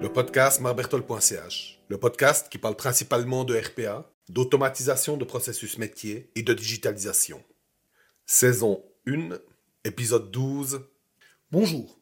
[0.00, 6.42] Le podcast marbertol.ch, le podcast qui parle principalement de RPA, d'automatisation de processus métier et
[6.42, 7.42] de digitalisation.
[8.26, 9.38] Saison 1,
[9.84, 10.82] épisode 12.
[11.50, 11.98] Bonjour.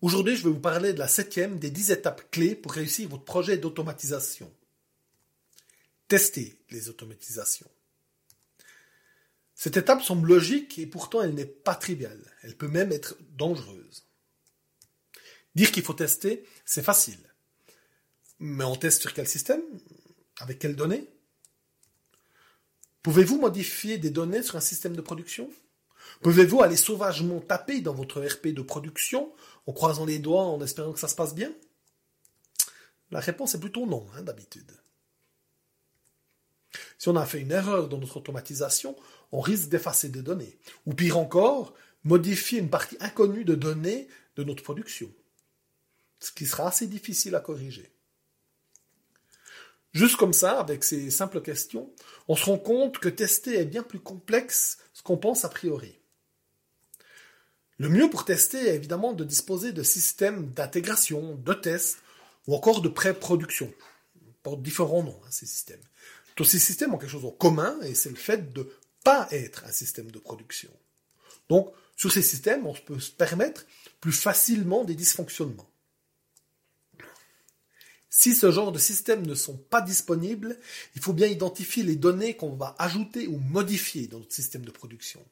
[0.00, 3.24] Aujourd'hui, je vais vous parler de la septième des dix étapes clés pour réussir votre
[3.24, 4.50] projet d'automatisation.
[6.08, 7.68] Tester les automatisations.
[9.66, 12.22] Cette étape semble logique et pourtant elle n'est pas triviale.
[12.42, 14.06] Elle peut même être dangereuse.
[15.56, 17.18] Dire qu'il faut tester, c'est facile.
[18.38, 19.60] Mais on teste sur quel système?
[20.38, 21.10] Avec quelles données?
[23.02, 25.50] Pouvez-vous modifier des données sur un système de production?
[26.22, 29.34] Pouvez-vous aller sauvagement taper dans votre RP de production
[29.66, 31.52] en croisant les doigts en espérant que ça se passe bien?
[33.10, 34.70] La réponse est plutôt non, hein, d'habitude.
[37.06, 38.96] Si on a fait une erreur dans notre automatisation,
[39.30, 40.58] on risque d'effacer des données.
[40.86, 45.08] Ou pire encore, modifier une partie inconnue de données de notre production.
[46.18, 47.92] Ce qui sera assez difficile à corriger.
[49.92, 51.92] Juste comme ça, avec ces simples questions,
[52.26, 56.00] on se rend compte que tester est bien plus complexe ce qu'on pense a priori.
[57.78, 61.98] Le mieux pour tester est évidemment de disposer de systèmes d'intégration, de tests
[62.48, 63.72] ou encore de pré-production.
[64.42, 65.82] Pour différents noms, hein, ces systèmes.
[66.36, 68.70] Tous ces systèmes ont quelque chose en commun et c'est le fait de
[69.02, 70.70] pas être un système de production.
[71.48, 73.66] Donc, sur ces systèmes, on peut se permettre
[74.00, 75.68] plus facilement des dysfonctionnements.
[78.10, 80.58] Si ce genre de systèmes ne sont pas disponibles,
[80.94, 84.70] il faut bien identifier les données qu'on va ajouter ou modifier dans notre système de
[84.70, 85.24] production.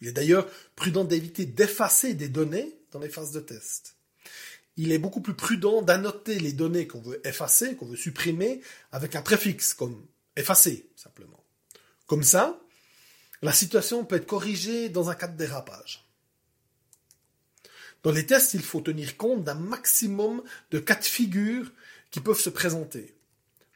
[0.00, 3.96] Il est d'ailleurs prudent d'éviter d'effacer des données dans les phases de test.
[4.76, 9.14] Il est beaucoup plus prudent d'annoter les données qu'on veut effacer, qu'on veut supprimer, avec
[9.14, 10.04] un préfixe comme
[10.36, 11.44] effacer, simplement.
[12.06, 12.60] Comme ça,
[13.42, 16.04] la situation peut être corrigée dans un cas de dérapage.
[18.02, 21.70] Dans les tests, il faut tenir compte d'un maximum de cas de figure
[22.10, 23.14] qui peuvent se présenter.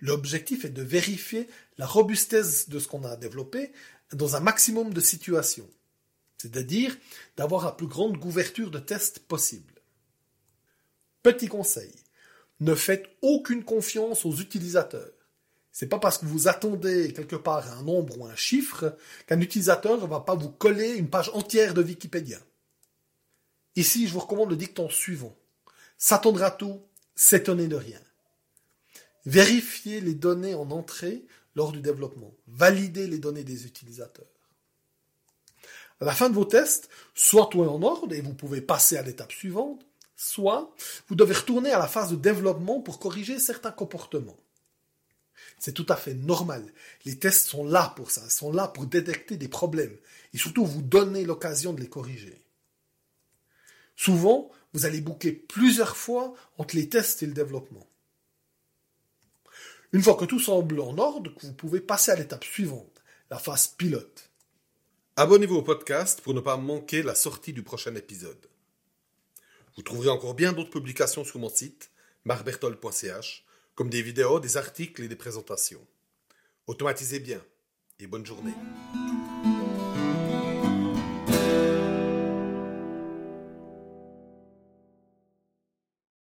[0.00, 1.48] L'objectif est de vérifier
[1.78, 3.72] la robustesse de ce qu'on a développé
[4.12, 5.68] dans un maximum de situations
[6.38, 6.96] c'est-à-dire
[7.36, 9.74] d'avoir la plus grande couverture de tests possible.
[11.22, 11.92] Petit conseil,
[12.60, 15.12] ne faites aucune confiance aux utilisateurs.
[15.78, 20.00] C'est pas parce que vous attendez quelque part un nombre ou un chiffre qu'un utilisateur
[20.00, 22.38] ne va pas vous coller une page entière de Wikipédia.
[23.74, 25.36] Ici, je vous recommande le dicton suivant.
[25.98, 26.80] S'attendre à tout,
[27.14, 28.00] s'étonner de rien.
[29.26, 32.32] Vérifiez les données en entrée lors du développement.
[32.46, 34.32] Validez les données des utilisateurs.
[36.00, 38.96] À la fin de vos tests, soit tout est en ordre et vous pouvez passer
[38.96, 39.84] à l'étape suivante,
[40.16, 40.74] soit
[41.08, 44.38] vous devez retourner à la phase de développement pour corriger certains comportements.
[45.58, 46.64] C'est tout à fait normal.
[47.04, 49.96] Les tests sont là pour ça, sont là pour détecter des problèmes
[50.34, 52.42] et surtout vous donner l'occasion de les corriger.
[53.96, 57.86] Souvent, vous allez bouquer plusieurs fois entre les tests et le développement.
[59.92, 63.68] Une fois que tout semble en ordre, vous pouvez passer à l'étape suivante, la phase
[63.68, 64.30] pilote.
[65.16, 68.46] Abonnez-vous au podcast pour ne pas manquer la sortie du prochain épisode.
[69.76, 71.90] Vous trouverez encore bien d'autres publications sur mon site,
[72.24, 73.46] marbertol.ch,
[73.76, 75.86] comme des vidéos, des articles et des présentations.
[76.66, 77.40] Automatisez bien
[78.00, 78.54] et bonne journée.